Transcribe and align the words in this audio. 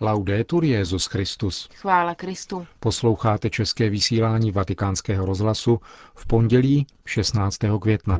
Laudetur 0.00 0.64
Jezus 0.64 1.06
Christus. 1.06 1.68
Chvála 1.74 2.14
Kristu. 2.14 2.66
Posloucháte 2.80 3.50
české 3.50 3.90
vysílání 3.90 4.52
Vatikánského 4.52 5.26
rozhlasu 5.26 5.80
v 6.14 6.26
pondělí 6.26 6.86
16. 7.06 7.58
května. 7.80 8.18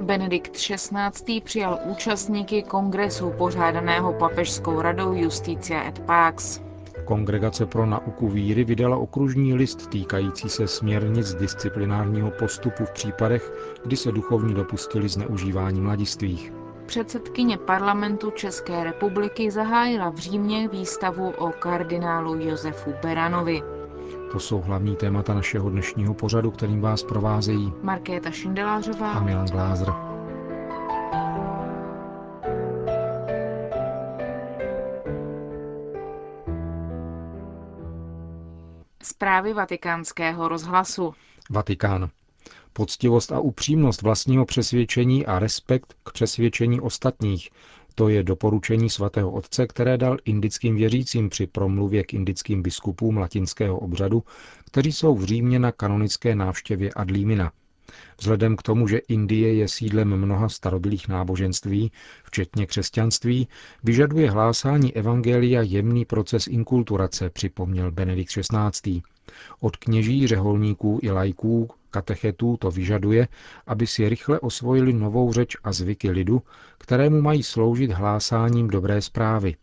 Benedikt 0.00 0.52
XVI. 0.52 1.40
přijal 1.40 1.78
účastníky 1.84 2.62
kongresu 2.62 3.30
pořádaného 3.38 4.12
papežskou 4.12 4.80
radou 4.80 5.12
Justicia 5.12 5.88
et 5.88 5.98
Pax. 5.98 6.60
Kongregace 7.04 7.66
pro 7.66 7.86
nauku 7.86 8.28
víry 8.28 8.64
vydala 8.64 8.96
okružní 8.96 9.54
list 9.54 9.86
týkající 9.90 10.48
se 10.48 10.66
směrnic 10.68 11.34
disciplinárního 11.34 12.30
postupu 12.30 12.84
v 12.84 12.90
případech, 12.90 13.52
kdy 13.84 13.96
se 13.96 14.12
duchovní 14.12 14.54
dopustili 14.54 15.08
zneužívání 15.08 15.80
mladistvých. 15.80 16.52
Předsedkyně 16.86 17.58
parlamentu 17.58 18.30
České 18.30 18.84
republiky 18.84 19.50
zahájila 19.50 20.10
v 20.10 20.16
Římě 20.16 20.68
výstavu 20.68 21.30
o 21.30 21.50
kardinálu 21.52 22.34
Josefu 22.40 22.92
Beranovi. 23.02 23.62
To 24.32 24.40
jsou 24.40 24.60
hlavní 24.60 24.96
témata 24.96 25.34
našeho 25.34 25.70
dnešního 25.70 26.14
pořadu, 26.14 26.50
kterým 26.50 26.80
vás 26.80 27.02
provázejí 27.02 27.72
Markéta 27.82 28.30
Šindelářová 28.30 29.12
a 29.12 29.20
Milan 29.20 29.46
Glázer. 29.46 30.11
Zprávy 39.02 39.52
vatikánského 39.52 40.48
rozhlasu. 40.48 41.14
Vatikán. 41.50 42.10
Poctivost 42.72 43.32
a 43.32 43.40
upřímnost 43.40 44.02
vlastního 44.02 44.44
přesvědčení 44.46 45.26
a 45.26 45.38
respekt 45.38 45.94
k 46.04 46.12
přesvědčení 46.12 46.80
ostatních. 46.80 47.50
To 47.94 48.08
je 48.08 48.22
doporučení 48.22 48.90
svatého 48.90 49.30
otce, 49.30 49.66
které 49.66 49.98
dal 49.98 50.16
indickým 50.24 50.76
věřícím 50.76 51.28
při 51.30 51.46
promluvě 51.46 52.04
k 52.04 52.14
indickým 52.14 52.62
biskupům 52.62 53.16
latinského 53.16 53.78
obřadu, 53.78 54.22
kteří 54.66 54.92
jsou 54.92 55.14
v 55.14 55.24
Římě 55.24 55.58
na 55.58 55.72
kanonické 55.72 56.34
návštěvě 56.34 56.90
Adlímina. 56.92 57.52
Vzhledem 58.20 58.56
k 58.56 58.62
tomu, 58.62 58.88
že 58.88 58.98
Indie 58.98 59.54
je 59.54 59.68
sídlem 59.68 60.16
mnoha 60.16 60.48
starobylých 60.48 61.08
náboženství, 61.08 61.92
včetně 62.24 62.66
křesťanství, 62.66 63.48
vyžaduje 63.84 64.30
hlásání 64.30 64.96
evangelia 64.96 65.62
jemný 65.62 66.04
proces 66.04 66.46
inkulturace, 66.46 67.30
připomněl 67.30 67.92
Benedikt 67.92 68.30
XVI. 68.30 69.02
Od 69.60 69.76
kněží, 69.76 70.26
řeholníků 70.26 71.00
i 71.02 71.10
lajků, 71.10 71.68
katechetů 71.90 72.56
to 72.56 72.70
vyžaduje, 72.70 73.28
aby 73.66 73.86
si 73.86 74.08
rychle 74.08 74.40
osvojili 74.40 74.92
novou 74.92 75.32
řeč 75.32 75.56
a 75.64 75.72
zvyky 75.72 76.10
lidu, 76.10 76.42
kterému 76.78 77.22
mají 77.22 77.42
sloužit 77.42 77.90
hlásáním 77.90 78.68
dobré 78.68 79.02
zprávy. 79.02 79.56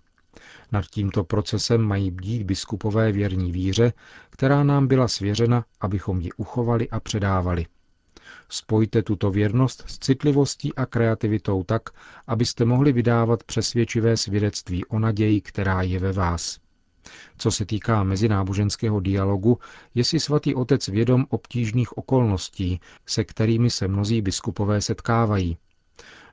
Nad 0.71 0.85
tímto 0.85 1.23
procesem 1.23 1.81
mají 1.81 2.11
bdít 2.11 2.43
biskupové 2.43 3.11
věrní 3.11 3.51
víře, 3.51 3.93
která 4.29 4.63
nám 4.63 4.87
byla 4.87 5.07
svěřena, 5.07 5.65
abychom 5.81 6.21
ji 6.21 6.31
uchovali 6.31 6.89
a 6.89 6.99
předávali. 6.99 7.65
Spojte 8.49 9.03
tuto 9.03 9.31
věrnost 9.31 9.83
s 9.87 9.99
citlivostí 9.99 10.75
a 10.75 10.85
kreativitou 10.85 11.63
tak, 11.63 11.89
abyste 12.27 12.65
mohli 12.65 12.91
vydávat 12.91 13.43
přesvědčivé 13.43 14.17
svědectví 14.17 14.85
o 14.85 14.99
naději, 14.99 15.41
která 15.41 15.81
je 15.81 15.99
ve 15.99 16.11
vás. 16.11 16.59
Co 17.37 17.51
se 17.51 17.65
týká 17.65 18.03
mezináboženského 18.03 18.99
dialogu, 18.99 19.59
je 19.95 20.03
si 20.03 20.19
svatý 20.19 20.55
otec 20.55 20.87
vědom 20.87 21.25
obtížných 21.29 21.97
okolností, 21.97 22.79
se 23.05 23.23
kterými 23.23 23.69
se 23.69 23.87
mnozí 23.87 24.21
biskupové 24.21 24.81
setkávají. 24.81 25.57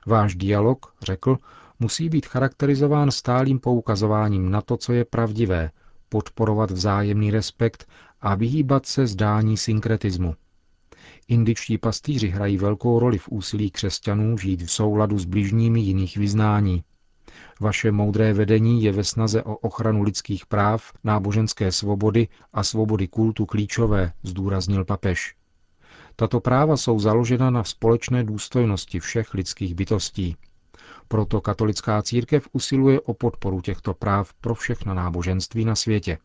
Váš 0.05 0.35
dialog, 0.35 0.93
řekl, 1.01 1.37
musí 1.79 2.09
být 2.09 2.25
charakterizován 2.25 3.11
stálým 3.11 3.59
poukazováním 3.59 4.51
na 4.51 4.61
to, 4.61 4.77
co 4.77 4.93
je 4.93 5.05
pravdivé, 5.05 5.71
podporovat 6.09 6.71
vzájemný 6.71 7.31
respekt 7.31 7.87
a 8.21 8.35
vyhýbat 8.35 8.85
se 8.85 9.07
zdání 9.07 9.57
synkretismu. 9.57 10.35
Indičtí 11.27 11.77
pastýři 11.77 12.27
hrají 12.27 12.57
velkou 12.57 12.99
roli 12.99 13.17
v 13.17 13.29
úsilí 13.29 13.71
křesťanů 13.71 14.37
žít 14.37 14.61
v 14.61 14.71
souladu 14.71 15.19
s 15.19 15.25
bližními 15.25 15.79
jiných 15.79 16.17
vyznání. 16.17 16.83
Vaše 17.59 17.91
moudré 17.91 18.33
vedení 18.33 18.83
je 18.83 18.91
ve 18.91 19.03
snaze 19.03 19.43
o 19.43 19.55
ochranu 19.55 20.03
lidských 20.03 20.45
práv, 20.45 20.93
náboženské 21.03 21.71
svobody 21.71 22.27
a 22.53 22.63
svobody 22.63 23.07
kultu 23.07 23.45
klíčové, 23.45 24.13
zdůraznil 24.23 24.85
papež. 24.85 25.35
Tato 26.15 26.39
práva 26.39 26.77
jsou 26.77 26.99
založena 26.99 27.49
na 27.49 27.63
společné 27.63 28.23
důstojnosti 28.23 28.99
všech 28.99 29.33
lidských 29.33 29.75
bytostí. 29.75 30.35
Proto 31.07 31.41
katolická 31.41 32.01
církev 32.01 32.47
usiluje 32.51 33.01
o 33.01 33.13
podporu 33.13 33.61
těchto 33.61 33.93
práv 33.93 34.33
pro 34.33 34.55
všechna 34.55 34.93
náboženství 34.93 35.65
na 35.65 35.75
světě. 35.75 36.17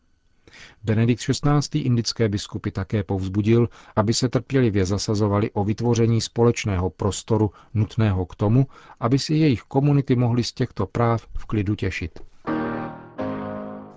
Benedikt 0.83 1.21
XVI. 1.21 1.79
indické 1.79 2.29
biskupy 2.29 2.71
také 2.71 3.03
povzbudil, 3.03 3.69
aby 3.95 4.13
se 4.13 4.29
trpělivě 4.29 4.85
zasazovali 4.85 5.51
o 5.51 5.63
vytvoření 5.63 6.21
společného 6.21 6.89
prostoru 6.89 7.51
nutného 7.73 8.25
k 8.25 8.35
tomu, 8.35 8.67
aby 8.99 9.19
si 9.19 9.33
jejich 9.33 9.61
komunity 9.61 10.15
mohly 10.15 10.43
z 10.43 10.53
těchto 10.53 10.85
práv 10.85 11.27
v 11.37 11.45
klidu 11.45 11.75
těšit. 11.75 12.19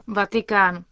Vatikán. 0.06 0.84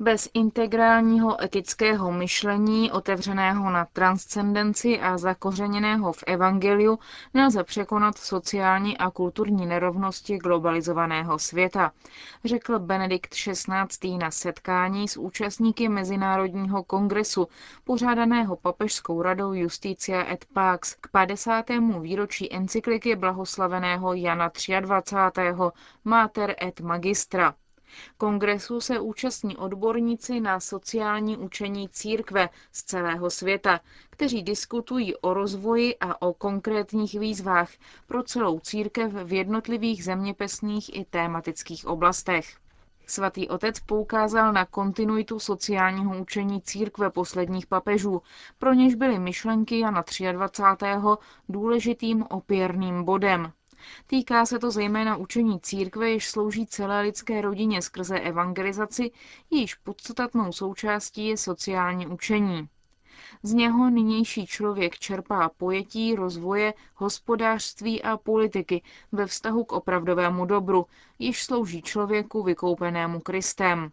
Bez 0.00 0.28
integrálního 0.34 1.44
etického 1.44 2.12
myšlení, 2.12 2.92
otevřeného 2.92 3.70
na 3.70 3.84
transcendenci 3.84 5.00
a 5.00 5.18
zakořeněného 5.18 6.12
v 6.12 6.24
evangeliu, 6.26 6.98
nelze 7.34 7.64
překonat 7.64 8.18
sociální 8.18 8.98
a 8.98 9.10
kulturní 9.10 9.66
nerovnosti 9.66 10.38
globalizovaného 10.38 11.38
světa, 11.38 11.92
řekl 12.44 12.78
Benedikt 12.78 13.34
XVI. 13.34 14.18
na 14.18 14.30
setkání 14.30 15.08
s 15.08 15.16
účastníky 15.16 15.88
Mezinárodního 15.88 16.82
kongresu, 16.84 17.48
pořádaného 17.84 18.56
Papežskou 18.56 19.22
radou 19.22 19.52
Justicia 19.52 20.32
et 20.32 20.44
Pax 20.52 20.94
k 20.94 21.08
50. 21.10 21.64
výročí 22.00 22.52
encykliky 22.54 23.16
blahoslaveného 23.16 24.14
Jana 24.14 24.50
23. 24.80 25.42
Mater 26.04 26.54
et 26.62 26.80
Magistra. 26.80 27.54
Kongresu 28.18 28.80
se 28.80 29.00
účastní 29.00 29.56
odborníci 29.56 30.40
na 30.40 30.60
sociální 30.60 31.36
učení 31.36 31.88
církve 31.88 32.48
z 32.72 32.82
celého 32.82 33.30
světa, 33.30 33.80
kteří 34.10 34.42
diskutují 34.42 35.16
o 35.16 35.34
rozvoji 35.34 35.96
a 36.00 36.22
o 36.22 36.32
konkrétních 36.34 37.14
výzvách 37.20 37.70
pro 38.06 38.22
celou 38.22 38.60
církev 38.60 39.12
v 39.12 39.32
jednotlivých 39.32 40.04
zeměpisných 40.04 40.96
i 40.96 41.04
tématických 41.04 41.86
oblastech. 41.86 42.56
Svatý 43.06 43.48
otec 43.48 43.80
poukázal 43.80 44.52
na 44.52 44.66
kontinuitu 44.66 45.38
sociálního 45.40 46.18
učení 46.18 46.62
církve 46.62 47.10
posledních 47.10 47.66
papežů, 47.66 48.22
pro 48.58 48.72
něž 48.72 48.94
byly 48.94 49.18
myšlenky 49.18 49.78
Jana 49.78 50.04
23. 50.32 50.86
důležitým 51.48 52.22
opěrným 52.30 53.04
bodem. 53.04 53.52
Týká 54.06 54.46
se 54.46 54.58
to 54.58 54.70
zejména 54.70 55.16
učení 55.16 55.60
církve, 55.60 56.10
jež 56.10 56.30
slouží 56.30 56.66
celé 56.66 57.00
lidské 57.00 57.40
rodině 57.40 57.82
skrze 57.82 58.20
evangelizaci, 58.20 59.10
jejíž 59.50 59.74
podstatnou 59.74 60.52
součástí 60.52 61.26
je 61.26 61.36
sociální 61.36 62.06
učení. 62.06 62.68
Z 63.42 63.52
něho 63.52 63.90
nynější 63.90 64.46
člověk 64.46 64.98
čerpá 64.98 65.48
pojetí 65.48 66.14
rozvoje 66.14 66.74
hospodářství 66.94 68.02
a 68.02 68.16
politiky 68.16 68.82
ve 69.12 69.26
vztahu 69.26 69.64
k 69.64 69.72
opravdovému 69.72 70.46
dobru, 70.46 70.86
již 71.18 71.44
slouží 71.44 71.82
člověku 71.82 72.42
vykoupenému 72.42 73.20
Kristem. 73.20 73.92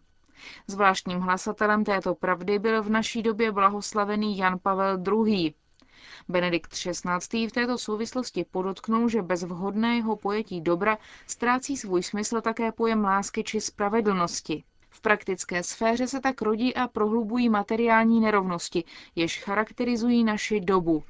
Zvláštním 0.66 1.20
hlasatelem 1.20 1.84
této 1.84 2.14
pravdy 2.14 2.58
byl 2.58 2.82
v 2.82 2.90
naší 2.90 3.22
době 3.22 3.52
blahoslavený 3.52 4.38
Jan 4.38 4.58
Pavel 4.58 4.98
II. 5.26 5.54
Benedikt 6.28 6.72
XVI. 6.72 7.46
v 7.48 7.52
této 7.52 7.78
souvislosti 7.78 8.44
podotknul, 8.50 9.08
že 9.08 9.22
bez 9.22 9.42
vhodného 9.42 10.16
pojetí 10.16 10.60
dobra 10.60 10.98
ztrácí 11.26 11.76
svůj 11.76 12.02
smysl 12.02 12.40
také 12.40 12.72
pojem 12.72 13.04
lásky 13.04 13.44
či 13.44 13.60
spravedlnosti. 13.60 14.62
V 14.90 15.00
praktické 15.00 15.62
sféře 15.62 16.06
se 16.08 16.20
tak 16.20 16.42
rodí 16.42 16.74
a 16.74 16.88
prohlubují 16.88 17.48
materiální 17.48 18.20
nerovnosti, 18.20 18.84
jež 19.16 19.38
charakterizují 19.44 20.24
naši 20.24 20.60
dobu. 20.60 21.02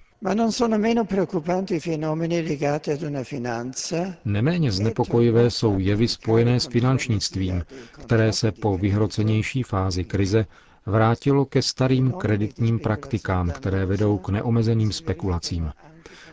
Neméně 4.24 4.72
znepokojivé 4.72 5.50
jsou 5.50 5.78
jevy 5.78 6.08
spojené 6.08 6.60
s 6.60 6.66
finančnictvím, 6.66 7.64
které 8.04 8.32
se 8.32 8.52
po 8.52 8.78
vyhrocenější 8.78 9.62
fázi 9.62 10.04
krize 10.04 10.46
vrátilo 10.86 11.44
ke 11.44 11.62
starým 11.62 12.12
kreditním 12.12 12.78
praktikám, 12.78 13.50
které 13.50 13.86
vedou 13.86 14.18
k 14.18 14.28
neomezeným 14.28 14.92
spekulacím. 14.92 15.72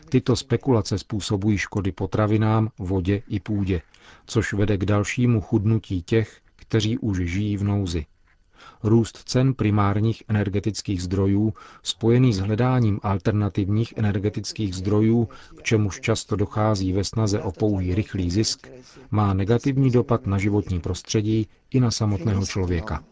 Tyto 0.09 0.35
spekulace 0.35 0.99
způsobují 0.99 1.57
škody 1.57 1.91
potravinám, 1.91 2.69
vodě 2.79 3.21
i 3.27 3.39
půdě, 3.39 3.81
což 4.25 4.53
vede 4.53 4.77
k 4.77 4.85
dalšímu 4.85 5.41
chudnutí 5.41 6.01
těch, 6.01 6.39
kteří 6.55 6.97
už 6.97 7.17
žijí 7.17 7.57
v 7.57 7.63
nouzi. 7.63 8.05
Růst 8.83 9.17
cen 9.25 9.53
primárních 9.53 10.23
energetických 10.27 11.03
zdrojů, 11.03 11.53
spojený 11.83 12.33
s 12.33 12.39
hledáním 12.39 12.99
alternativních 13.03 13.93
energetických 13.97 14.75
zdrojů, 14.75 15.29
k 15.57 15.63
čemuž 15.63 15.99
často 15.99 16.35
dochází 16.35 16.93
ve 16.93 17.03
snaze 17.03 17.41
o 17.41 17.51
pouhý 17.51 17.95
rychlý 17.95 18.31
zisk, 18.31 18.67
má 19.11 19.33
negativní 19.33 19.91
dopad 19.91 20.27
na 20.27 20.37
životní 20.37 20.79
prostředí 20.79 21.47
i 21.71 21.79
na 21.79 21.91
samotného 21.91 22.45
člověka. 22.45 23.03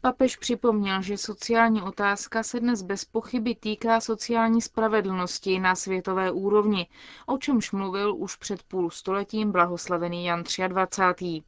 Papež 0.00 0.36
připomněl, 0.36 1.02
že 1.02 1.16
sociální 1.16 1.82
otázka 1.82 2.42
se 2.42 2.60
dnes 2.60 2.82
bez 2.82 3.04
pochyby 3.04 3.54
týká 3.54 4.00
sociální 4.00 4.62
spravedlnosti 4.62 5.58
na 5.60 5.74
světové 5.74 6.30
úrovni, 6.30 6.86
o 7.26 7.38
čemž 7.38 7.72
mluvil 7.72 8.14
už 8.16 8.36
před 8.36 8.62
půl 8.62 8.90
stoletím 8.90 9.52
blahoslavený 9.52 10.24
Jan 10.24 10.44
23. 10.68 11.42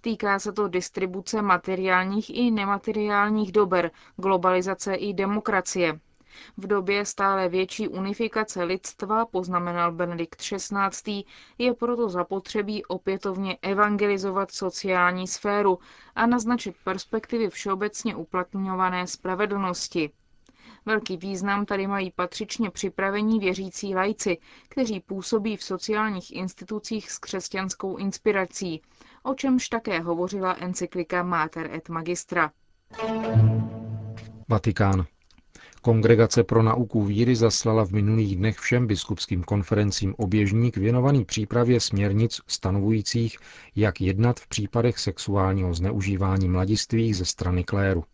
Týká 0.00 0.38
se 0.38 0.52
to 0.52 0.68
distribuce 0.68 1.42
materiálních 1.42 2.30
i 2.36 2.50
nemateriálních 2.50 3.52
dober, 3.52 3.90
globalizace 4.16 4.94
i 4.94 5.14
demokracie, 5.14 6.00
v 6.56 6.66
době 6.66 7.04
stále 7.04 7.48
větší 7.48 7.88
unifikace 7.88 8.64
lidstva, 8.64 9.26
poznamenal 9.26 9.92
Benedikt 9.92 10.36
XVI., 10.42 11.24
je 11.58 11.74
proto 11.74 12.08
zapotřebí 12.08 12.84
opětovně 12.84 13.58
evangelizovat 13.62 14.50
sociální 14.50 15.26
sféru 15.28 15.78
a 16.14 16.26
naznačit 16.26 16.76
perspektivy 16.84 17.50
všeobecně 17.50 18.16
uplatňované 18.16 19.06
spravedlnosti. 19.06 20.10
Velký 20.86 21.16
význam 21.16 21.66
tady 21.66 21.86
mají 21.86 22.10
patřičně 22.10 22.70
připravení 22.70 23.38
věřící 23.40 23.94
lajci, 23.94 24.38
kteří 24.68 25.00
působí 25.00 25.56
v 25.56 25.62
sociálních 25.64 26.32
institucích 26.36 27.10
s 27.10 27.18
křesťanskou 27.18 27.96
inspirací, 27.96 28.82
o 29.22 29.34
čemž 29.34 29.68
také 29.68 30.00
hovořila 30.00 30.56
encyklika 30.58 31.22
Mater 31.22 31.74
et 31.74 31.88
Magistra. 31.88 32.50
Vatikán. 34.48 35.06
Kongregace 35.84 36.44
pro 36.44 36.62
nauku 36.62 37.04
víry 37.04 37.36
zaslala 37.36 37.84
v 37.84 37.90
minulých 37.90 38.36
dnech 38.36 38.58
všem 38.58 38.86
biskupským 38.86 39.42
konferencím 39.42 40.14
oběžník 40.18 40.76
věnovaný 40.76 41.24
přípravě 41.24 41.80
směrnic 41.80 42.40
stanovujících, 42.46 43.38
jak 43.76 44.00
jednat 44.00 44.40
v 44.40 44.48
případech 44.48 44.98
sexuálního 44.98 45.74
zneužívání 45.74 46.48
mladistvých 46.48 47.16
ze 47.16 47.24
strany 47.24 47.64
kléru. 47.64 48.04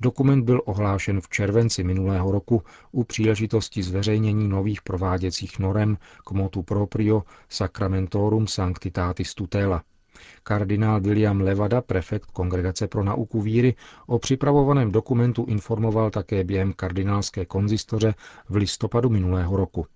Dokument 0.00 0.44
byl 0.44 0.62
ohlášen 0.64 1.20
v 1.20 1.28
červenci 1.28 1.84
minulého 1.84 2.30
roku 2.30 2.62
u 2.92 3.04
příležitosti 3.04 3.82
zveřejnění 3.82 4.48
nových 4.48 4.82
prováděcích 4.82 5.58
norem 5.58 5.98
k 6.26 6.30
motu 6.30 6.62
proprio 6.62 7.22
Sacramentorum 7.48 8.46
Sanctitatis 8.46 9.34
Tutela– 9.34 9.82
Kardinál 10.42 11.00
William 11.00 11.40
Levada, 11.40 11.80
prefekt 11.80 12.30
Kongregace 12.30 12.88
pro 12.88 13.04
nauku 13.04 13.40
víry, 13.40 13.74
o 14.06 14.18
připravovaném 14.18 14.92
dokumentu 14.92 15.44
informoval 15.44 16.10
také 16.10 16.44
během 16.44 16.72
kardinálské 16.72 17.46
konzistoře 17.46 18.14
v 18.48 18.56
listopadu 18.56 19.10
minulého 19.10 19.56
roku. 19.56 19.86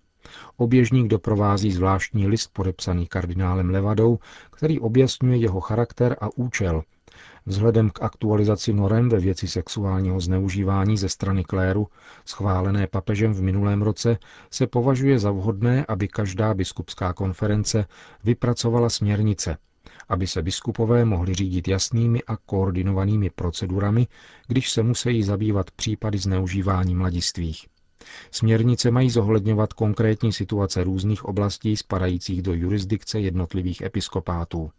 Oběžník 0.57 1.09
doprovází 1.09 1.73
zvláštní 1.73 2.27
list 2.27 2.51
podepsaný 2.53 3.07
kardinálem 3.07 3.71
Levadou, 3.71 4.19
který 4.51 4.81
objasňuje 4.81 5.37
jeho 5.37 5.61
charakter 5.61 6.17
a 6.21 6.29
účel. 6.37 6.83
Vzhledem 7.47 7.91
k 7.91 8.03
aktualizaci 8.03 8.73
norem 8.73 9.09
ve 9.09 9.19
věci 9.19 9.49
sexuálního 9.49 10.21
zneužívání 10.21 10.97
ze 10.97 11.09
strany 11.09 11.45
kléru, 11.45 11.87
schválené 12.25 12.87
papežem 12.87 13.33
v 13.33 13.43
minulém 13.43 13.83
roce, 13.83 14.19
se 14.51 14.67
považuje 14.67 15.19
za 15.19 15.31
vhodné, 15.31 15.85
aby 15.89 16.09
každá 16.09 16.55
biskupská 16.55 17.13
konference 17.13 17.85
vypracovala 18.25 18.89
směrnice, 18.89 19.57
aby 20.09 20.27
se 20.27 20.43
biskupové 20.43 21.05
mohli 21.05 21.35
řídit 21.35 21.69
jasnými 21.69 22.23
a 22.23 22.37
koordinovanými 22.37 23.31
procedurami, 23.31 24.07
když 24.47 24.71
se 24.71 24.83
musí 24.83 25.23
zabývat 25.23 25.71
případy 25.71 26.19
zneužívání 26.19 26.95
mladistvých. 26.95 27.67
Směrnice 28.31 28.91
mají 28.91 29.11
zohledňovat 29.11 29.73
konkrétní 29.73 30.33
situace 30.33 30.85
různých 30.85 31.25
oblastí 31.25 31.77
spadajících 31.77 32.43
do 32.43 32.53
jurisdikce 32.55 33.21
jednotlivých 33.21 33.81
episkopátů. 33.81 34.71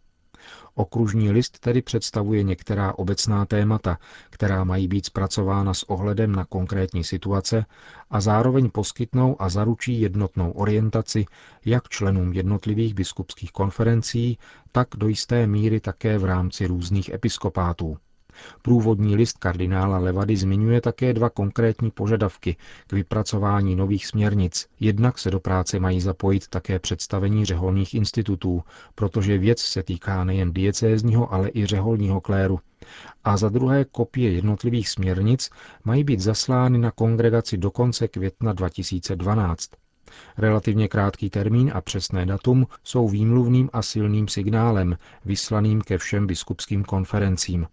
Okružní 0.74 1.30
list 1.30 1.58
tedy 1.58 1.82
představuje 1.82 2.42
některá 2.42 2.92
obecná 2.98 3.46
témata, 3.46 3.98
která 4.30 4.64
mají 4.64 4.88
být 4.88 5.06
zpracována 5.06 5.74
s 5.74 5.82
ohledem 5.82 6.32
na 6.32 6.44
konkrétní 6.44 7.04
situace 7.04 7.64
a 8.10 8.20
zároveň 8.20 8.70
poskytnou 8.70 9.42
a 9.42 9.48
zaručí 9.48 10.00
jednotnou 10.00 10.50
orientaci 10.50 11.26
jak 11.64 11.88
členům 11.88 12.32
jednotlivých 12.32 12.94
biskupských 12.94 13.52
konferencí, 13.52 14.38
tak 14.72 14.88
do 14.96 15.08
jisté 15.08 15.46
míry 15.46 15.80
také 15.80 16.18
v 16.18 16.24
rámci 16.24 16.66
různých 16.66 17.08
episkopátů. 17.08 17.96
Průvodní 18.62 19.16
list 19.16 19.38
kardinála 19.38 19.98
Levady 19.98 20.36
zmiňuje 20.36 20.80
také 20.80 21.12
dva 21.14 21.30
konkrétní 21.30 21.90
požadavky 21.90 22.56
k 22.86 22.92
vypracování 22.92 23.76
nových 23.76 24.06
směrnic. 24.06 24.66
Jednak 24.80 25.18
se 25.18 25.30
do 25.30 25.40
práce 25.40 25.78
mají 25.80 26.00
zapojit 26.00 26.48
také 26.48 26.78
představení 26.78 27.44
řeholních 27.44 27.94
institutů, 27.94 28.62
protože 28.94 29.38
věc 29.38 29.60
se 29.60 29.82
týká 29.82 30.24
nejen 30.24 30.52
diecézního, 30.52 31.32
ale 31.34 31.50
i 31.54 31.66
řeholního 31.66 32.20
kléru. 32.20 32.60
A 33.24 33.36
za 33.36 33.48
druhé 33.48 33.84
kopie 33.84 34.32
jednotlivých 34.32 34.88
směrnic 34.88 35.50
mají 35.84 36.04
být 36.04 36.20
zaslány 36.20 36.78
na 36.78 36.90
kongregaci 36.90 37.58
do 37.58 37.70
konce 37.70 38.08
května 38.08 38.52
2012. 38.52 39.70
Relativně 40.38 40.88
krátký 40.88 41.30
termín 41.30 41.70
a 41.74 41.80
přesné 41.80 42.26
datum 42.26 42.66
jsou 42.84 43.08
výmluvným 43.08 43.70
a 43.72 43.82
silným 43.82 44.28
signálem, 44.28 44.96
vyslaným 45.24 45.80
ke 45.80 45.98
všem 45.98 46.26
biskupským 46.26 46.84
konferencím. 46.84 47.66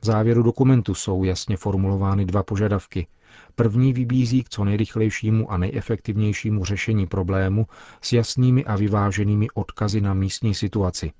V 0.00 0.06
závěru 0.06 0.42
dokumentu 0.42 0.94
jsou 0.94 1.24
jasně 1.24 1.56
formulovány 1.56 2.24
dva 2.24 2.42
požadavky. 2.42 3.06
První 3.54 3.92
vybízí 3.92 4.42
k 4.42 4.48
co 4.48 4.64
nejrychlejšímu 4.64 5.52
a 5.52 5.56
nejefektivnějšímu 5.56 6.64
řešení 6.64 7.06
problému 7.06 7.66
s 8.00 8.12
jasnými 8.12 8.64
a 8.64 8.76
vyváženými 8.76 9.50
odkazy 9.54 10.00
na 10.00 10.14
místní 10.14 10.54
situaci. 10.54 11.12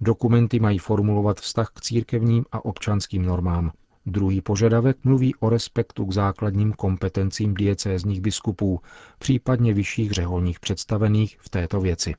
Dokumenty 0.00 0.60
mají 0.60 0.78
formulovat 0.78 1.40
vztah 1.40 1.70
k 1.74 1.80
církevním 1.80 2.44
a 2.52 2.64
občanským 2.64 3.24
normám. 3.24 3.72
Druhý 4.06 4.40
požadavek 4.40 4.96
mluví 5.04 5.34
o 5.34 5.48
respektu 5.48 6.06
k 6.06 6.12
základním 6.12 6.72
kompetencím 6.72 7.54
diecézních 7.54 8.20
biskupů, 8.20 8.80
případně 9.18 9.74
vyšších 9.74 10.10
řeholních 10.12 10.60
představených 10.60 11.36
v 11.40 11.48
této 11.48 11.80
věci. 11.80 12.14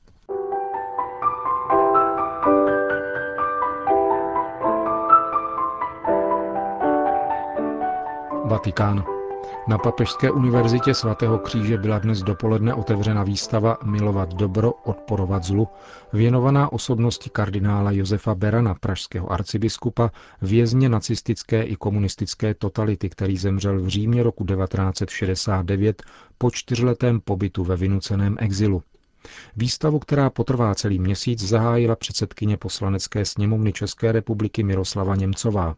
Vatikán. 8.47 9.03
Na 9.67 9.77
Papežské 9.77 10.31
univerzitě 10.31 10.93
svatého 10.93 11.39
kříže 11.39 11.77
byla 11.77 11.99
dnes 11.99 12.23
dopoledne 12.23 12.73
otevřena 12.73 13.23
výstava 13.23 13.77
Milovat 13.83 14.33
dobro, 14.33 14.73
odporovat 14.73 15.43
zlu, 15.43 15.67
věnovaná 16.13 16.71
osobnosti 16.71 17.29
kardinála 17.29 17.91
Josefa 17.91 18.35
Berana, 18.35 18.75
pražského 18.79 19.31
arcibiskupa, 19.31 20.11
vězně 20.41 20.89
nacistické 20.89 21.63
i 21.63 21.75
komunistické 21.75 22.53
totality, 22.53 23.09
který 23.09 23.37
zemřel 23.37 23.81
v 23.81 23.87
Římě 23.87 24.23
roku 24.23 24.45
1969 24.45 26.03
po 26.37 26.51
čtyřletém 26.51 27.19
pobytu 27.19 27.63
ve 27.63 27.75
vynuceném 27.75 28.35
exilu. 28.39 28.83
Výstavu, 29.55 29.99
která 29.99 30.29
potrvá 30.29 30.75
celý 30.75 30.99
měsíc, 30.99 31.43
zahájila 31.43 31.95
předsedkyně 31.95 32.57
poslanecké 32.57 33.25
sněmovny 33.25 33.73
České 33.73 34.11
republiky 34.11 34.63
Miroslava 34.63 35.15
Němcová. 35.15 35.75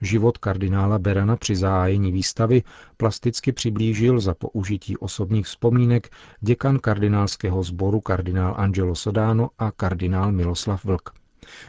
Život 0.00 0.38
kardinála 0.38 0.98
Berana 0.98 1.36
při 1.36 1.56
zahájení 1.56 2.12
výstavy 2.12 2.62
plasticky 2.96 3.52
přiblížil 3.52 4.20
za 4.20 4.34
použití 4.34 4.96
osobních 4.96 5.46
vzpomínek 5.46 6.10
děkan 6.40 6.78
kardinálského 6.78 7.62
sboru 7.62 8.00
kardinál 8.00 8.54
Angelo 8.58 8.94
Sodano 8.94 9.50
a 9.58 9.70
kardinál 9.70 10.32
Miloslav 10.32 10.84
Vlk. 10.84 11.10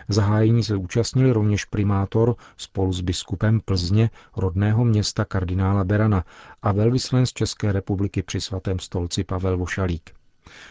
Zahájení 0.08 0.64
se 0.64 0.76
účastnili 0.76 1.32
rovněž 1.32 1.66
primátor 1.66 2.36
spolu 2.58 2.94
s 2.94 3.02
biskupem 3.02 3.60
Plzně, 3.66 4.10
rodného 4.38 4.86
města 4.86 5.26
kardinála 5.26 5.84
Berana 5.84 6.24
a 6.62 6.72
velvyslanec 6.72 7.30
České 7.34 7.72
republiky 7.72 8.24
při 8.24 8.42
svatém 8.42 8.80
stolci 8.80 9.24
Pavel 9.24 9.58
Vošalík. 9.58 10.12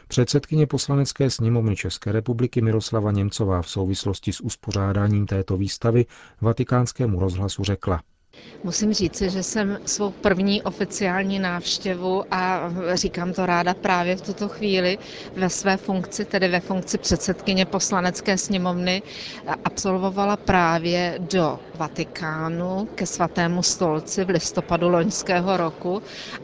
Předsedkyně 0.09 0.67
poslanecké 0.67 1.31
sněmovny 1.31 1.77
České 1.77 2.13
republiky 2.13 2.63
Miroslava 2.63 3.13
Němcová 3.13 3.63
v 3.63 3.69
souvislosti 3.71 4.33
s 4.33 4.41
uspořádáním 4.41 5.27
této 5.27 5.57
výstavy 5.57 6.07
vatikánskému 6.41 7.21
rozhlasu 7.21 7.65
řekla. 7.65 8.03
Musím 8.65 8.93
říci, 8.95 9.31
že 9.31 9.43
jsem 9.43 9.79
svou 9.87 10.11
první 10.11 10.63
oficiální 10.63 11.39
návštěvu 11.39 12.25
a 12.31 12.71
říkám 12.95 13.33
to 13.33 13.47
ráda 13.47 13.75
právě 13.75 14.17
v 14.17 14.21
tuto 14.23 14.49
chvíli 14.49 14.99
ve 15.37 15.51
své 15.51 15.77
funkci, 15.77 16.25
tedy 16.25 16.49
ve 16.49 16.61
funkci 16.61 16.99
předsedkyně 16.99 17.67
poslanecké 17.67 18.39
sněmovny, 18.39 19.03
absolvovala 19.65 20.37
právě 20.37 21.15
do 21.19 21.59
Vatikánu 21.75 22.89
ke 22.95 23.07
svatému 23.07 23.63
stolci 23.63 24.25
v 24.25 24.29
listopadu 24.29 24.89
loňského 24.89 25.57
roku 25.57 26.03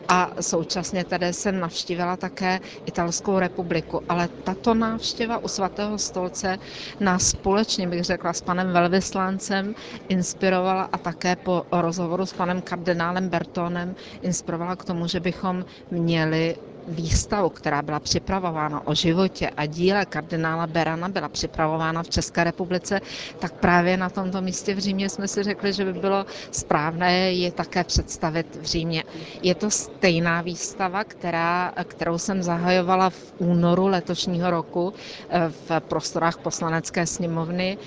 a 0.09 0.31
současně 0.41 1.05
tedy 1.05 1.33
jsem 1.33 1.61
navštívila 1.61 2.17
také 2.17 2.61
Italskou 2.87 3.39
republiku. 3.39 4.03
Ale 4.09 4.29
tato 4.45 4.75
návštěva 4.75 5.39
u 5.39 5.49
svatého 5.49 5.99
stolce 5.99 6.59
nás 7.01 7.27
společně, 7.27 7.89
bych 7.89 8.05
řekla, 8.05 8.33
s 8.33 8.41
panem 8.41 8.73
velvyslancem 8.73 9.75
inspirovala 10.09 10.89
a 10.93 10.99
také 10.99 11.37
po 11.37 11.63
rozhovoru 11.83 12.27
s 12.27 12.33
panem 12.33 12.63
kardinálem 12.63 13.29
Bertonem 13.29 13.95
inspirovala 14.23 14.77
k 14.77 14.85
tomu, 14.85 15.07
že 15.09 15.21
bychom 15.21 15.65
měli 15.91 16.57
výstavu, 16.89 17.49
která 17.49 17.83
byla 17.83 18.01
připravována 18.01 18.87
o 18.87 18.95
životě 18.95 19.51
a 19.57 19.67
díle 19.67 20.07
kardinála 20.07 20.67
Berana 20.67 21.09
byla 21.09 21.29
připravována 21.29 22.03
v 22.03 22.09
České 22.09 22.45
republice, 22.45 23.01
tak 23.39 23.53
právě 23.53 23.97
na 23.97 24.11
tomto 24.11 24.41
místě 24.41 24.75
v 24.75 24.79
Římě 24.79 25.09
jsme 25.09 25.29
si 25.29 25.43
řekli, 25.43 25.73
že 25.73 25.85
by 25.85 25.93
bylo 25.93 26.27
správné 26.51 27.33
je 27.33 27.53
také 27.53 27.85
představit 27.85 28.57
v 28.61 28.65
Římě. 28.65 29.05
Je 29.43 29.55
to 29.55 29.71
stejná 29.71 30.43
výstava, 30.43 31.05
která, 31.05 31.73
kterou 31.85 32.19
jsem 32.19 32.43
zahajovala 32.43 33.11
v 33.11 33.33
únoru 33.39 33.87
letošního 33.87 34.51
roku 34.51 34.95
eh, 35.31 35.49
v 35.49 35.81
prostorách 35.81 36.39
poslanecké 36.39 37.07
sněmovny 37.07 37.79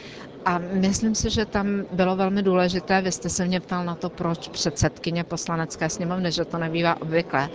a 0.46 0.58
myslím 0.58 1.16
si, 1.16 1.30
že 1.30 1.46
tam 1.46 1.84
bylo 1.92 2.16
velmi 2.16 2.44
důležité, 2.44 3.02
vy 3.02 3.12
jste 3.12 3.30
se 3.30 3.46
mě 3.46 3.60
ptal 3.60 3.86
na 3.86 3.96
to, 3.96 4.10
proč 4.10 4.48
předsedkyně 4.48 5.24
poslanecké 5.24 5.90
sněmovny, 5.90 6.32
že 6.32 6.46
to 6.46 6.58
nebývá 6.58 7.02
obvyklé. 7.02 7.50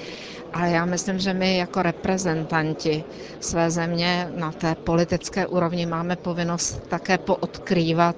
Ale 0.52 0.71
já 0.71 0.85
myslím, 0.85 1.18
že 1.18 1.35
my 1.35 1.57
jako 1.57 1.83
reprezentanti 1.83 3.04
své 3.40 3.71
země 3.71 4.28
na 4.37 4.52
té 4.52 4.75
politické 4.75 5.47
úrovni 5.47 5.87
máme 5.87 6.16
povinnost 6.16 6.88
také 6.88 7.18
poodkrývat 7.18 8.16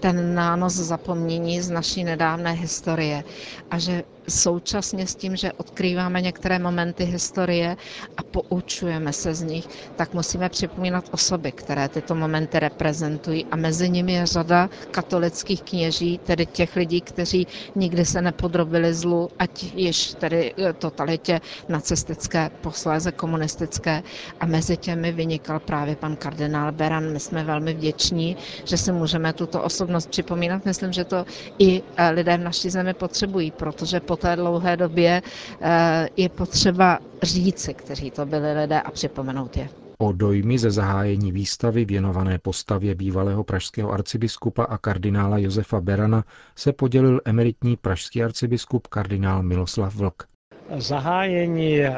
ten 0.00 0.34
nános 0.34 0.72
zapomnění 0.74 1.60
z 1.60 1.70
naší 1.70 2.04
nedávné 2.04 2.52
historie. 2.52 3.24
A 3.70 3.78
že 3.78 4.02
současně 4.28 5.06
s 5.06 5.14
tím, 5.14 5.36
že 5.36 5.52
odkrýváme 5.52 6.20
některé 6.20 6.58
momenty 6.58 7.04
historie 7.04 7.76
a 8.16 8.22
poučujeme 8.22 9.12
se 9.12 9.34
z 9.34 9.42
nich, 9.42 9.68
tak 9.96 10.14
musíme 10.14 10.48
připomínat 10.48 11.04
osoby, 11.10 11.52
které 11.52 11.88
tyto 11.88 12.14
momenty 12.14 12.58
reprezentují. 12.58 13.46
A 13.50 13.56
mezi 13.56 13.90
nimi 13.90 14.12
je 14.12 14.26
řada 14.26 14.70
katolických 14.90 15.62
kněží, 15.62 16.18
tedy 16.18 16.46
těch 16.46 16.76
lidí, 16.76 17.00
kteří 17.00 17.46
nikdy 17.74 18.04
se 18.04 18.22
nepodrobili 18.22 18.94
zlu, 18.94 19.28
ať 19.38 19.62
již 19.74 20.14
tedy 20.14 20.54
eh, 20.58 20.72
totalitě 20.72 21.40
nacistické, 21.68 22.50
posléze 22.60 23.12
komunistické. 23.12 24.02
A 24.40 24.46
mezi 24.46 24.76
těmi 24.76 25.12
vynikal 25.12 25.60
právě 25.60 25.96
pan 25.96 26.16
kardinál 26.16 26.72
Beran. 26.72 27.12
My 27.12 27.20
jsme 27.20 27.44
velmi 27.44 27.74
vděční, 27.74 28.36
že 28.64 28.76
se 28.76 28.92
můžeme 28.92 29.32
tuto 29.32 29.62
osobnost 29.62 30.10
připomínat. 30.10 30.64
Myslím, 30.64 30.92
že 30.92 31.04
to 31.04 31.24
i 31.58 31.82
eh, 31.96 32.10
lidé 32.10 32.36
v 32.36 32.40
naší 32.40 32.70
zemi 32.70 32.94
potřebují, 32.94 33.50
protože 33.50 34.00
po 34.12 34.16
té 34.16 34.36
dlouhé 34.36 34.76
době 34.76 35.22
eh, 35.60 36.08
je 36.16 36.28
potřeba 36.28 36.98
říci, 37.22 37.74
kteří 37.74 38.10
to 38.10 38.26
byli 38.26 38.60
lidé 38.60 38.80
a 38.80 38.90
připomenout 38.90 39.56
je. 39.56 39.68
O 39.98 40.12
dojmy 40.12 40.58
ze 40.58 40.70
zahájení 40.70 41.32
výstavy 41.32 41.84
věnované 41.84 42.38
postavě 42.38 42.94
bývalého 42.94 43.44
pražského 43.44 43.92
arcibiskupa 43.92 44.64
a 44.64 44.78
kardinála 44.78 45.38
Josefa 45.38 45.80
Berana 45.80 46.24
se 46.56 46.72
podělil 46.72 47.20
emeritní 47.24 47.76
pražský 47.76 48.22
arcibiskup 48.22 48.86
kardinál 48.86 49.42
Miloslav 49.42 49.94
Vlk. 49.94 50.28
Zahájení 50.76 51.80
eh, 51.80 51.92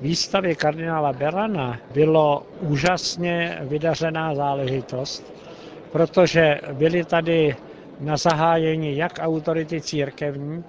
výstavy 0.00 0.56
kardinála 0.56 1.12
Berana 1.12 1.78
bylo 1.94 2.46
úžasně 2.60 3.58
vydařená 3.62 4.34
záležitost, 4.34 5.32
protože 5.92 6.60
byly 6.72 7.04
tady 7.04 7.56
na 8.00 8.16
zahájení 8.16 8.96
jak 8.96 9.12
autority 9.22 9.80
církevní, 9.80 10.64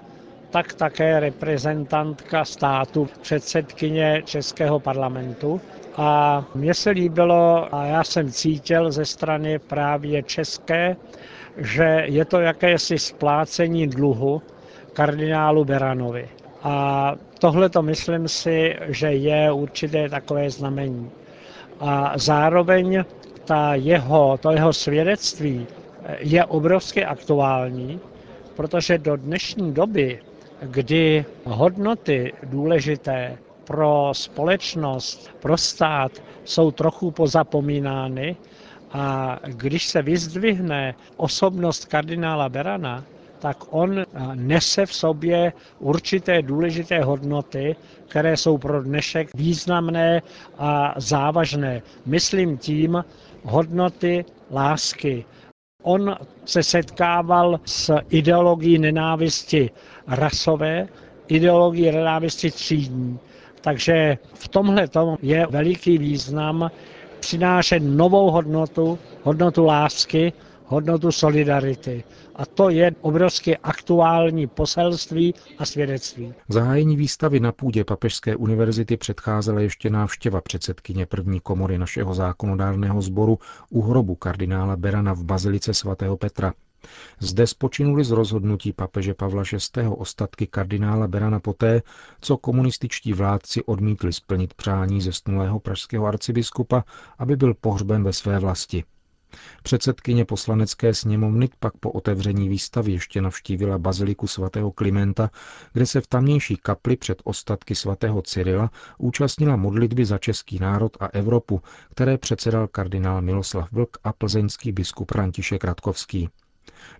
tak 0.50 0.74
také 0.74 1.20
reprezentantka 1.20 2.46
státu, 2.46 3.10
předsedkyně 3.22 4.22
Českého 4.26 4.80
parlamentu. 4.80 5.62
A 5.98 6.44
mně 6.56 6.74
se 6.74 6.90
líbilo, 6.90 7.76
a 7.76 7.86
já 7.86 8.04
jsem 8.04 8.32
cítil 8.32 8.92
ze 8.92 9.06
strany 9.06 9.60
právě 9.60 10.24
české, 10.24 10.96
že 11.58 12.04
je 12.06 12.26
to 12.26 12.40
jakési 12.40 13.00
splácení 13.00 13.88
dluhu 13.88 14.42
kardinálu 14.94 15.66
Beranovi. 15.66 16.30
A 16.64 17.16
tohle 17.40 17.70
to 17.70 17.82
myslím 17.82 18.28
si, 18.28 18.76
že 18.88 19.08
je 19.08 19.52
určité 19.52 20.10
takové 20.10 20.50
znamení. 20.50 21.12
A 21.80 22.14
zároveň 22.16 23.04
ta 23.46 23.76
jeho, 23.76 24.38
to 24.38 24.52
jeho 24.52 24.74
svědectví 24.74 25.68
je 26.20 26.46
obrovsky 26.46 27.06
aktuální, 27.06 28.00
protože 28.56 28.98
do 28.98 29.16
dnešní 29.16 29.72
doby 29.74 30.20
kdy 30.66 31.26
hodnoty 31.44 32.34
důležité 32.44 33.38
pro 33.64 34.10
společnost, 34.12 35.30
pro 35.40 35.58
stát 35.58 36.12
jsou 36.44 36.72
trochu 36.72 37.12
pozapomínány 37.12 38.36
a 38.92 39.40
když 39.48 39.88
se 39.88 40.02
vyzdvihne 40.02 40.96
osobnost 41.18 41.86
kardinála 41.86 42.50
Berana, 42.50 43.04
tak 43.40 43.58
on 43.70 44.04
nese 44.36 44.86
v 44.86 44.94
sobě 44.94 45.54
určité 45.80 46.42
důležité 46.42 47.04
hodnoty, 47.04 47.76
které 48.08 48.38
jsou 48.38 48.58
pro 48.58 48.84
dnešek 48.84 49.30
významné 49.36 50.22
a 50.58 50.94
závažné. 50.98 51.82
Myslím 52.06 52.58
tím 52.58 53.04
hodnoty 53.44 54.26
lásky, 54.52 55.26
On 55.86 56.16
se 56.46 56.64
setkával 56.64 57.60
s 57.66 57.94
ideologií 58.10 58.78
nenávisti 58.78 59.70
rasové, 60.08 60.88
ideologií 61.28 61.92
nenávisti 61.92 62.52
třídní. 62.52 63.20
Takže 63.62 64.18
v 64.34 64.48
tomhle 64.48 64.88
je 65.22 65.48
veliký 65.50 65.98
význam 65.98 66.72
přinášet 67.20 67.80
novou 67.80 68.32
hodnotu, 68.32 69.00
hodnotu 69.24 69.66
lásky, 69.66 70.34
hodnotu 70.66 71.12
solidarity. 71.12 72.04
A 72.36 72.46
to 72.46 72.70
je 72.70 72.92
obrovsky 73.02 73.58
aktuální 73.58 74.48
poselství 74.48 75.34
a 75.58 75.66
svědectví. 75.66 76.34
Zahájení 76.50 76.96
výstavy 76.96 77.40
na 77.40 77.52
půdě 77.52 77.84
Papežské 77.84 78.36
univerzity 78.36 78.98
předcházela 78.98 79.60
ještě 79.60 79.90
návštěva 79.90 80.42
předsedkyně 80.42 81.06
první 81.06 81.40
komory 81.40 81.78
našeho 81.78 82.14
zákonodárného 82.14 83.02
sboru 83.02 83.40
u 83.70 83.82
hrobu 83.82 84.16
kardinála 84.16 84.76
Berana 84.76 85.14
v 85.14 85.24
Bazilice 85.24 85.74
svatého 85.74 86.18
Petra. 86.18 86.54
Zde 87.20 87.48
spočinuli 87.48 88.04
z 88.04 88.12
rozhodnutí 88.12 88.74
papeže 88.74 89.14
Pavla 89.14 89.44
VI. 89.78 89.88
ostatky 89.88 90.48
kardinála 90.48 91.08
Berana 91.08 91.40
poté, 91.40 91.82
co 92.22 92.38
komunističtí 92.38 93.14
vládci 93.14 93.64
odmítli 93.64 94.14
splnit 94.14 94.54
přání 94.54 95.02
zesnulého 95.02 95.60
pražského 95.60 96.06
arcibiskupa, 96.06 96.84
aby 97.20 97.36
byl 97.36 97.54
pohřben 97.54 98.04
ve 98.04 98.14
své 98.14 98.40
vlasti. 98.40 98.84
Předsedkyně 99.64 100.26
poslanecké 100.26 100.94
sněmovny 100.94 101.50
pak 101.60 101.78
po 101.78 101.92
otevření 101.92 102.50
výstavy 102.50 102.92
ještě 102.92 103.22
navštívila 103.22 103.78
baziliku 103.78 104.28
svatého 104.28 104.72
Klimenta, 104.72 105.30
kde 105.74 105.86
se 105.86 106.02
v 106.02 106.08
tamnější 106.08 106.58
kapli 106.58 106.96
před 106.98 107.22
ostatky 107.24 107.76
svatého 107.76 108.22
Cyrila 108.22 108.72
účastnila 108.98 109.56
modlitby 109.56 110.06
za 110.06 110.18
český 110.18 110.60
národ 110.60 110.98
a 111.00 111.06
Evropu, 111.08 111.62
které 111.92 112.18
předsedal 112.18 112.68
kardinál 112.68 113.22
Miloslav 113.22 113.72
Vlk 113.72 113.98
a 114.04 114.14
plzeňský 114.14 114.72
biskup 114.72 115.12
František 115.12 115.64
Radkovský. 115.64 116.30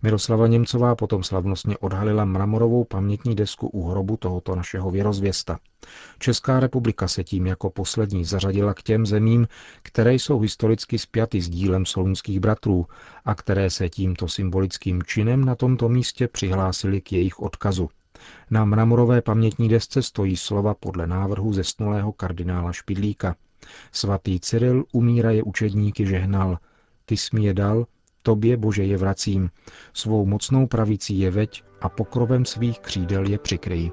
Miroslava 0.02 0.48
Němcová 0.48 0.96
potom 0.96 1.24
slavnostně 1.24 1.78
odhalila 1.78 2.26
mramorovou 2.26 2.84
pamětní 2.84 3.36
desku 3.36 3.68
u 3.68 3.90
hrobu 3.90 4.18
tohoto 4.18 4.56
našeho 4.56 4.92
věrozvěsta. 4.92 5.60
Česká 6.20 6.60
republika 6.60 7.08
se 7.08 7.24
tím 7.24 7.48
jako 7.48 7.70
poslední 7.70 8.26
zařadila 8.26 8.74
k 8.74 8.84
těm 8.84 9.06
zemím, 9.06 9.48
které 9.84 10.14
jsou 10.14 10.40
historicky 10.40 11.00
spjaty 11.00 11.42
s 11.42 11.50
dílem 11.50 11.86
solunských 11.86 12.40
bratrů 12.40 12.86
a 13.26 13.36
které 13.36 13.70
se 13.70 13.90
tímto 13.90 14.28
symbolickým 14.28 15.04
činem 15.04 15.46
na 15.46 15.56
tomto 15.56 15.90
místě 15.90 16.28
přihlásili 16.28 17.02
k 17.02 17.12
jejich 17.12 17.40
odkazu. 17.40 17.90
Na 18.50 18.66
mramorové 18.66 19.22
pamětní 19.22 19.70
desce 19.70 20.02
stojí 20.02 20.38
slova 20.38 20.74
podle 20.74 21.08
návrhu 21.08 21.54
zesnulého 21.54 22.12
kardinála 22.12 22.74
Špidlíka. 22.74 23.36
Svatý 23.92 24.40
Cyril 24.40 24.84
umíraje 24.92 25.44
učedníky 25.44 26.06
žehnal. 26.06 26.58
Ty 27.06 27.18
jsi 27.18 27.36
mi 27.36 27.46
je 27.46 27.54
dal, 27.54 27.86
Tobě, 28.26 28.58
Bože, 28.58 28.84
je 28.84 28.98
vracím, 28.98 29.50
svou 29.94 30.26
mocnou 30.26 30.68
pravicí 30.68 31.20
je 31.20 31.32
veď 31.32 31.64
a 31.82 31.90
pokrovem 31.90 32.46
svých 32.46 32.80
křídel 32.80 33.26
je 33.28 33.40
přikryj. 33.40 33.92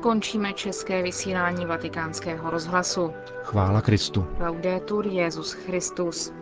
Končíme 0.00 0.52
české 0.52 1.02
vysílání 1.02 1.66
vatikánského 1.66 2.50
rozhlasu. 2.50 3.12
Chvála 3.42 3.80
Kristu. 3.80 4.26
Laudetur 4.40 5.06
Jezus 5.06 5.52
Christus. 5.52 6.32